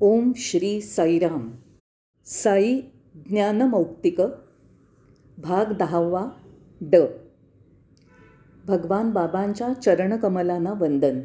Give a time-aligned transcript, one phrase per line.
[0.00, 1.50] ओम श्री साईराम.
[2.26, 2.80] साई
[3.14, 4.20] ज्ञानमौक्तिक
[5.38, 6.30] भाग दहावा
[6.80, 6.96] ड.
[8.66, 11.20] भगवान बाबांच्या चरणकमलांना वंदन.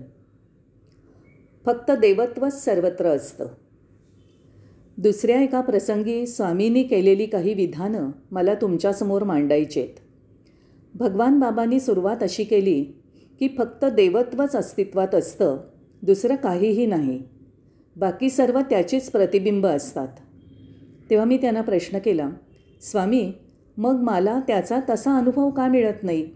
[1.66, 3.48] फक्त देवत्वच सर्वत्र असतं.
[4.98, 10.00] दुसऱ्या एका प्रसंगी स्वामींनी केलेली काही विधानं मला तुमच्यासमोर मांडायचेत.
[10.96, 12.84] भगवान बाबांनी सुरुवात अशी केली
[13.40, 15.58] की फक्त देवत्वच अस्तित्वात असतं
[16.02, 17.31] दुसरं काहीही नाही.
[17.96, 20.08] बाकी सर्व त्याचीच प्रतिबिंब असतात.
[21.10, 22.30] तेव्हा मी त्यांना प्रश्न केला
[22.82, 23.32] स्वामी
[23.78, 26.28] मग मला त्याचा तसा अनुभव का मिळत नाही?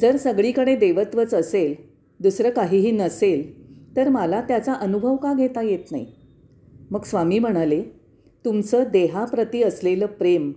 [0.00, 1.74] जर सगळीकडे देवत्वच असेल
[2.20, 3.64] दुसरं काहीही नसेल
[3.96, 6.06] तर मला त्याचा अनुभव का घेता येत नाही?
[6.90, 7.82] मग स्वामी म्हणाले
[8.44, 10.52] तुमचं देहाप्रती असलेलं प्रेम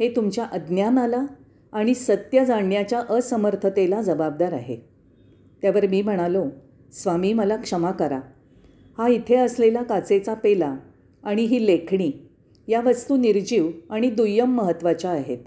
[0.00, 1.26] हे तुमच्या अज्ञानाला
[1.72, 4.76] आणि सत्य जाणण्याच्या असमर्थतेला जबाबदार आहे.
[5.62, 6.44] त्यावर मी म्हणालो
[6.92, 8.20] स्वामी मला क्षमा करा.
[9.00, 10.76] हा इथे असलेला काचेचा पेला
[11.24, 12.10] आणि ही लेखणी
[12.68, 15.38] या वस्तू निर्जीव आणि दुय्यम महत्त्वाच्या आहेत.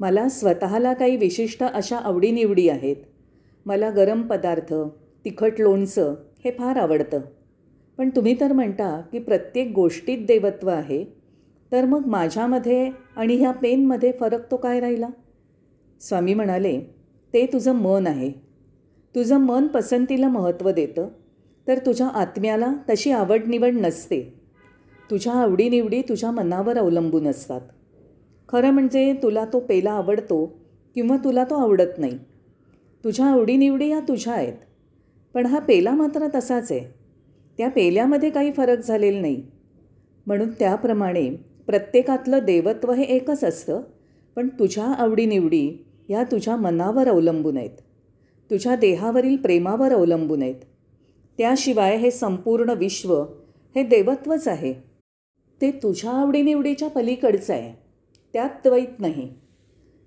[0.00, 2.96] मला स्वतःला काही विशिष्ट अशा आवडीनिवडी आहेत.
[3.66, 4.74] मला गरम पदार्थ
[5.24, 7.20] तिखट लोणचं हे फार आवडतं.
[7.98, 11.04] पण तुम्ही तर म्हणता की प्रत्येक गोष्टीत देवत्व आहे
[11.72, 15.08] तर मग माझ्यामध्ये आणि ह्या पेनमध्ये फरक तो काय राहिला?
[16.00, 16.80] स्वामी म्हणाले
[17.34, 18.30] ते तुझं मन आहे.
[19.14, 21.08] तुझं मन पसंतीला महत्त्व देतं.
[21.68, 24.34] तर तुझ्या आत्म्याला तशी आवडनिवड नसते.
[25.10, 27.60] तुझ्या आवडीनिवडी तुझ्या मनावर अवलंबून असतात.
[28.48, 30.58] खरं म्हणजे तुला तो पेला आवडतो
[30.94, 32.18] किंवा तुला तो आवडत नाही.
[33.04, 34.52] तुझ्या आवडीनिवडी या तुझ्या आहेत.
[35.34, 36.80] पण हा पेला मात्र तसाच आहे.
[37.58, 39.42] त्या पेल्यामध्ये काही फरक झालेला नाही.
[40.26, 41.30] म्हणून त्याप्रमाणे
[41.66, 43.80] प्रत्येकातलं देवत्व हे एकच असतं
[44.36, 47.70] पण तुझ्या आवडीनिवडी ह्या तुझ्या मनावर अवलंबून आहेत.
[48.50, 50.54] तुझ्या देहावरील प्रेमावर अवलंबून आहेत.
[51.38, 53.14] त्याशिवाय हे संपूर्ण विश्व
[53.76, 54.72] हे देवत्वच आहे.
[55.60, 57.82] ते तुझ्या आवडीनिवडीच्या पलीकडचं आहे.
[58.32, 59.34] त्यात द्वैत नाही.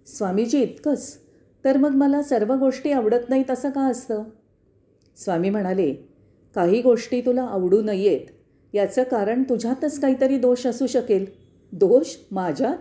[0.08, 1.18] स्वामीजी इतकंच.
[1.66, 4.24] तर मग मला सर्व गोष्टी आवडत नाहीत असं का असतं?
[5.18, 5.94] स्वामी म्हणाले
[6.56, 8.20] काही गोष्टी तुला आवडू नयेत.
[8.74, 11.26] याचं कारण तुझ्यातच काहीतरी दोष असू शकेल.
[11.72, 12.16] दोष?
[12.32, 12.78] माझ्यात?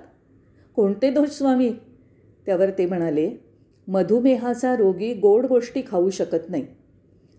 [0.77, 1.73] कोणते दोष स्वामी?
[2.47, 3.31] त्यावर ते म्हणाले
[3.89, 6.67] मधुमेहाचा रोगी गोड गोष्टी खाऊ शकत नाही.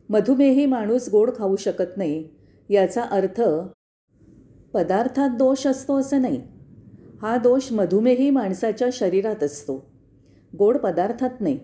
[0.09, 2.27] मधुमेही माणूस गोड खाऊ शकत नाही.
[2.69, 3.41] याचा अर्थ
[4.73, 6.41] पदार्थात दोष असतो असं नाही.
[7.21, 9.91] हा दोष मधुमेही माणसाच्या शरीरात असतो.
[10.57, 11.59] गोड पदार्थात नाही.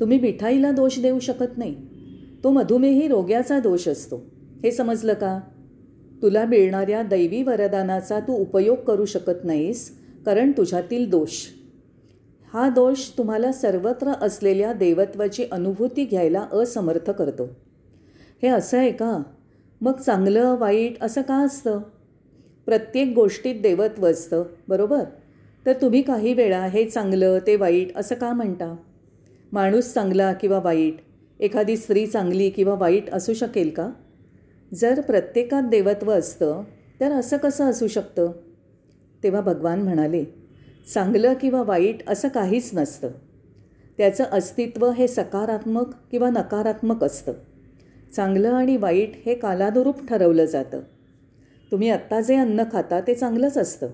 [0.00, 1.76] तुम्ही मिठाईला दोष देऊ शकत नाही.
[2.44, 4.16] तो मधुमेही रोग्याचा दोष असतो.
[4.64, 5.40] हे समजलं का?
[6.22, 11.46] तुला मिळणाऱ्या दैवी वरदानाचा तू उपयोग करू शकत नाहीस कारण तुझ्यातील दोष
[12.52, 17.44] हा दोष तुम्हाला सर्वत्र असलेल्या देवत्वाची अनुभूती घ्यायला असमर्थ करतो.
[18.42, 19.22] हे असं आहे का?
[19.80, 21.80] मग चांगलं वाईट असं का असतं?
[22.66, 25.02] प्रत्येक गोष्टीत देवत्व असतं बरोबर?
[25.66, 28.76] तर तुम्ही काही वेळा हे चांगलं ते वाईट असं का म्हणता?
[29.52, 30.94] माणूस चांगला किंवा वाईट
[31.40, 33.90] एखादी स्त्री चांगली किंवा वाईट असू शकेल का?
[34.74, 36.62] जर प्रत्येकात देवत्व असतं
[37.00, 38.32] तर असं कसं असू शकतं?
[39.22, 40.41] तेव्हा भगवान म्हणाले
[40.88, 43.08] चांगलं किंवा वाईट असं काहीच नसतं.
[43.98, 47.32] त्याचं अस्तित्व हे सकारात्मक किंवा नकारात्मक असतं.
[48.16, 50.80] चांगलं आणि वाईट हे कालानुरूप ठरवलं जातं.
[51.70, 53.88] तुम्ही आत्ता जे अन्न खाता ते चांगलंच असतं.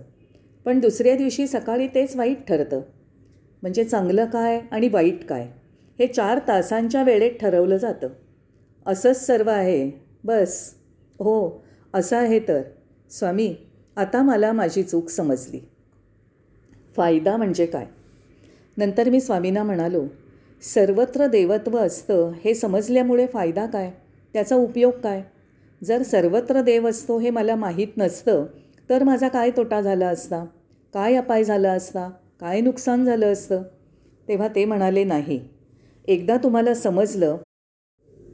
[0.64, 2.80] पण दुसऱ्या दिवशी सकाळी तेच वाईट ठरतं.
[3.62, 5.48] म्हणजे चांगलं काय आणि वाईट काय
[5.98, 8.08] हे चार तासांच्या वेळेत ठरवलं जातं.
[8.86, 9.90] असंच सर्व आहे.
[10.24, 10.74] बस.
[11.18, 12.62] हो असं आहे तर.
[13.10, 13.56] स्वामी
[13.96, 15.60] आता मला माझी चूक समजली.
[16.98, 17.86] फायदा म्हणजे काय?
[18.76, 20.04] नंतर मी स्वामींना म्हणालो
[20.62, 23.90] सर्वत्र देवत्व असतं हे समजल्यामुळे फायदा काय?
[24.32, 25.22] त्याचा उपयोग काय?
[25.84, 28.46] जर सर्वत्र देव असतो हे मला माहीत नसतं
[28.90, 30.44] तर माझा काय तोटा झाला असता?
[30.94, 32.08] काय अपाय झाला असता?
[32.40, 33.62] काय नुकसान झालं असतं?
[34.28, 35.40] तेव्हा ते म्हणाले नाही.
[36.08, 37.36] एकदा तुम्हाला समजलं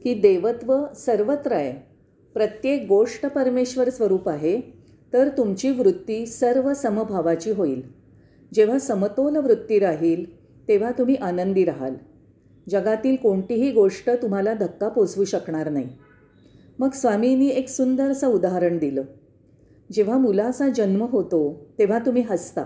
[0.03, 1.73] की देवत्व सर्वत्र आहे.
[2.33, 4.59] प्रत्येक गोष्ट परमेश्वर स्वरूप आहे
[5.13, 8.04] तर तुमची वृत्ती सर्व समभावाची होईल.
[8.53, 11.93] जेव्हा समतोल वृत्ती राहील तेव्हा तुम्ही आनंदी राहाल.
[12.69, 15.89] जगातील कोणतीही गोष्ट तुम्हाला धक्का पोचवू शकणार नाही.
[16.79, 19.03] मग स्वामींनी एक सुंदरसं उदाहरण दिलं.
[19.91, 22.65] जेव्हा मुलाचा जन्म होतो तेव्हा तुम्ही हसता.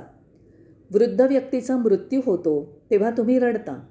[0.94, 3.86] वृद्ध व्यक्तीचा मृत्यू होतो तेव्हा तुम्ही रडता.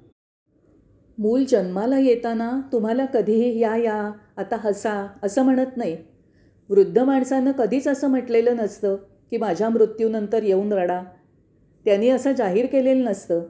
[1.18, 5.96] मूल जन्माला येताना तुम्हाला कधीही या या आता हसा असं म्हणत नाही.
[6.68, 8.96] वृद्ध माणसानं कधीच असं म्हटलेलं नसतं
[9.30, 11.02] की माझ्या मृत्यूनंतर येऊन रडा.
[11.88, 13.42] त्यांनी असं जाहीर केलेलं नसतं.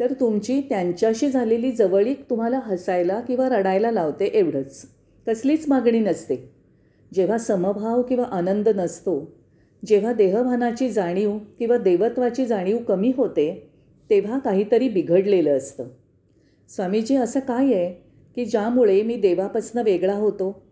[0.00, 4.86] तर तुमची त्यांच्याशी झालेली जवळीक तुम्हाला हसायला किंवा रडायला लावते एवढंच.
[5.26, 6.50] कसलीच मागणी नसते.
[7.14, 9.32] जेव्हा समभाव किंवा आनंद नसतो
[9.86, 13.70] जेव्हा देहभानाची जाणीव किंवा देवत्वाची जाणीव कमी होते
[14.10, 15.84] तेव्हा काहीतरी बिघडलेलं असतं.
[16.68, 17.92] स्वामीजी असं काय आहे
[18.34, 20.62] की ज्यामुळे मी देवापासनं वेगळा होतो?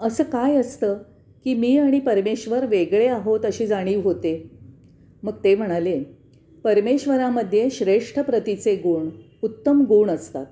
[0.00, 0.98] असं काय असतं
[1.44, 4.57] की मी आणि परमेश्वर वेगळे आहोत अशी जाणीव होते?
[5.22, 6.02] मग ते म्हणाले
[6.64, 9.08] परमेश्वरामध्ये श्रेष्ठ प्रतीचे गुण
[9.42, 10.46] उत्तम गुण असतात.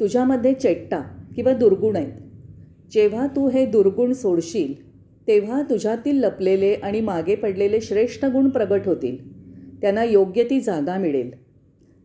[0.00, 1.00] तुझ्यामध्ये चेट्टा
[1.36, 2.12] किंवा दुर्गुण आहेत.
[2.90, 4.94] जेव्हा तू हे दुर्गुण सोडशील
[5.26, 9.34] तेव्हा तुझ्यातील लपलेले आणि मागे पडलेले श्रेष्ठ गुण प्रगट होतील.
[9.80, 11.44] त्यांना योग्य ती जागा मिळेल.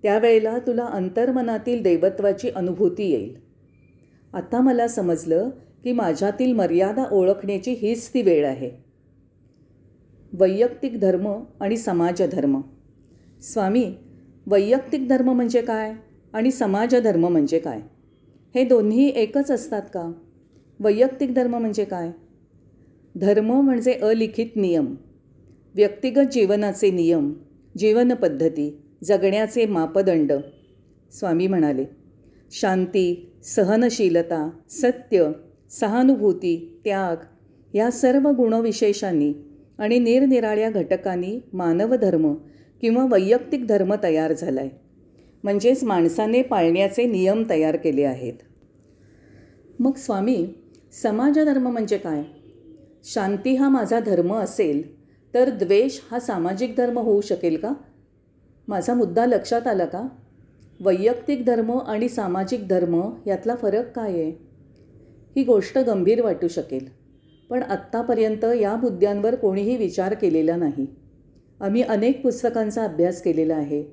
[0.03, 3.35] त्यावेळेला तुला अंतर्मनातील देवत्वाची अनुभूती येईल.
[4.33, 5.49] आता मला समजलं
[5.83, 8.88] की माझ्यातील मर्यादा ओळखण्याची हीच ती वेळ आहे.
[10.33, 12.61] वैयक्तिक धर्म आणि समाजधर्म.
[13.41, 13.93] स्वामी
[14.47, 15.93] वैयक्तिक धर्म म्हणजे काय
[16.33, 17.79] आणि समाजधर्म म्हणजे काय?
[18.55, 20.11] हे दोन्ही एकच असतात का?
[20.79, 22.11] वैयक्तिक धर्म म्हणजे काय?
[23.15, 24.95] धर्म म्हणजे अलिखित नियम.
[25.75, 27.33] व्यक्तिगत जीवनाचे नियम
[27.77, 30.33] जीवनपद्धती जगण्याचे मापदंड.
[31.11, 31.85] स्वामी म्हणाले
[32.51, 35.31] शांती सहनशीलता सत्य
[35.69, 37.15] सहानुभूती त्याग
[37.75, 39.33] या सर्व गुणविशेषांनी
[39.79, 42.33] आणि निरनिराळ्या घटकांनी मानवधर्म
[42.81, 44.69] किंवा वैयक्तिक धर्म तयार झाला आहे
[45.43, 48.33] म्हणजेच माणसाने पाळण्याचे नियम तयार केले आहेत.
[49.79, 50.47] मग स्वामी
[51.03, 52.23] समाजधर्म म्हणजे काय?
[53.03, 54.99] शांती हा माझा धर्म असेल
[55.33, 57.73] तर द्वेष हा सामाजिक धर्म होऊ शकेल का?
[58.67, 60.07] माझा मुद्दा लक्षात आला का?
[60.79, 64.29] वैयक्तिक धर्म आणि सामाजिक धर्म यातला फरक काय आहे?
[65.35, 66.98] ही गोष्ट गंभीर वाटू शकेल.
[67.49, 70.85] पण आत्तापर्यंत या मुद्द्यांवर कोणीही विचार केलेला नाही.
[71.59, 73.83] आम्ही अनेक पुस्तकांचा अभ्यास केलेला आहे.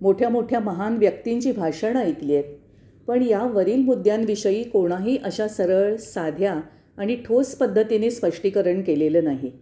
[0.00, 2.58] मोठ्या मोठ्या महान व्यक्तींची भाषणं ऐकली आहेत.
[3.06, 6.60] पण यावरील मुद्द्यांविषयी कोणाही अशा सरळ साध्या
[6.96, 9.52] आणि ठोस पद्धतीने स्पष्टीकरण केलेलं नाही.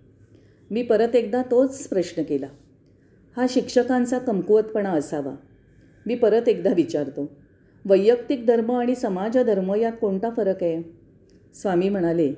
[0.71, 2.47] मी परत एकदा तोच प्रश्न केला.
[3.37, 5.35] हा शिक्षकांचा कमकुवतपणा असावा.
[6.07, 7.33] मी परत एकदा विचारतो
[7.85, 10.83] वैयक्तिक धर्म आणि समाजधर्म यात कोणता फरक आहे?
[11.55, 12.33] स्वामी म्हणाले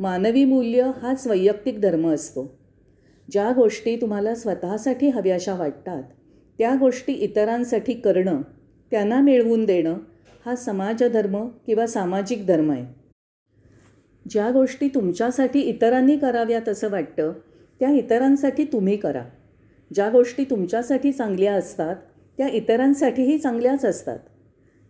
[0.00, 2.58] मानवी मूल्य हाच वैयक्तिक धर्म असतो.
[3.32, 6.02] ज्या गोष्टी तुम्हाला स्वतःसाठी हव्याशा वाटतात
[6.58, 8.42] त्या गोष्टी इतरांसाठी करणं
[8.90, 9.96] त्यांना मिळवून देणं
[10.46, 12.86] हा समाजधर्म किंवा सामाजिक धर्म आहे.
[14.30, 17.32] ज्या गोष्टी तुमच्यासाठी इतरांनी कराव्यात असं वाटतं
[17.80, 19.24] त्या इतरांसाठी तुम्ही करा.
[19.94, 21.96] ज्या गोष्टी तुमच्यासाठी चांगल्या असतात
[22.38, 24.18] त्या इतरांसाठीही चांगल्याच असतात.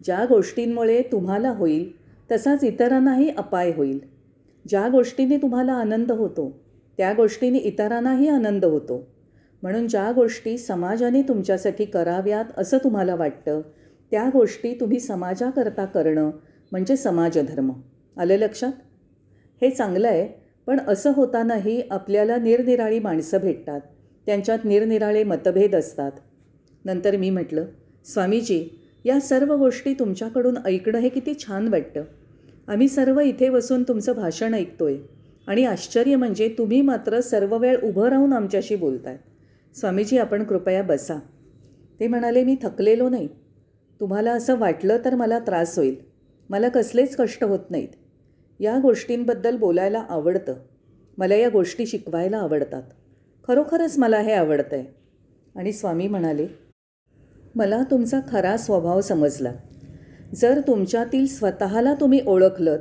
[0.05, 1.93] ज्या गोष्टींमुळे तुम्हाला होईल
[2.31, 4.19] तसाच इतरांनाही अपाय होईल.
[4.69, 6.61] ज्या गोष्टीने तुम्हाला आनंद होतो
[6.99, 9.07] त्या गोष्टीने इतरांनाही आनंद होतो.
[9.62, 13.61] म्हणून ज्या गोष्टी समाजाने तुमच्यासाठी कराव्यात असं तुम्हाला वाटतं
[14.11, 16.31] त्या गोष्टी तुम्ही समाजाकरता करणं
[16.73, 17.73] म्हणजे समाजधर्म.
[18.17, 18.73] आलं लक्षात?
[19.62, 20.29] हे चांगलं आहे
[20.67, 23.81] पण असं होतानाही आपल्याला निरनिराळी माणसं भेटतात.
[24.27, 26.12] त्यांच्यात निरनिराळे मतभेद असतात.
[26.85, 27.65] नंतर मी म्हटलं
[28.05, 32.03] स्वामीजी या सर्व गोष्टी तुमच्याकडून ऐकणं हे किती छान वाटतं.
[32.69, 34.97] आम्ही सर्व इथे बसून तुमचं भाषण ऐकतोय.
[35.47, 39.19] आणि आश्चर्य म्हणजे तुम्ही मात्र सर्व वेळ उभं राहून आमच्याशी बोलतायत
[39.77, 41.19] स्वामीजी आपण कृपया बसा.
[42.01, 43.29] ते म्हणाले मी थकलेलो नाही.
[44.01, 45.97] तुम्हाला असं वाटलं तर मला त्रास होईल.
[46.51, 47.89] मला कसलेच कष्ट होत नाहीत.
[48.61, 50.55] या गोष्टींबद्दल बोलायला आवडतं.
[51.19, 52.83] मला या गोष्टी शिकवायला आवडतात.
[53.49, 54.85] खरोखरच मला हे आवडतं आहे
[55.57, 56.47] आणि स्वामी म्हणाले
[57.55, 59.52] मला तुमचा खरा स्वभाव समजला.
[60.34, 62.78] जर तुमच्यातील स्वतःला तुम्ही ओळखलत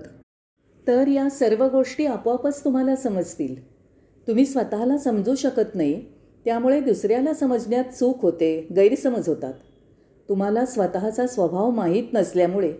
[0.87, 3.69] तर या सर्व गोष्टी आपोआपच तुम्हाला समजतील.
[4.27, 6.05] तुम्ही स्वतःला समजू शकत नाही
[6.45, 9.53] त्यामुळे दुसऱ्याला समजण्यात चूक होते गैरसमज होतात.
[10.29, 12.73] तुम्हाला स्वतःचा स्वभाव माहीत नसल्यामुळे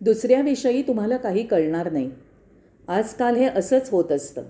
[0.00, 2.10] दुसऱ्याविषयी तुम्हाला काही कळणार नाही.
[2.88, 4.42] आजकाल हे असंच होत असतं.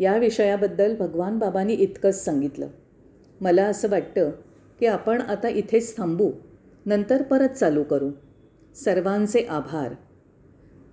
[0.00, 2.66] या विषयाबद्दल भगवान बाबांनी इतकंच सांगितलं.
[3.40, 4.30] मला असं वाटतं
[4.80, 6.30] की आपण आता इथेच थांबू
[6.86, 8.10] नंतर परत चालू करू.
[8.74, 9.94] सर्वांचे आभार.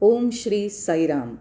[0.01, 1.35] ओम श्री साईराम.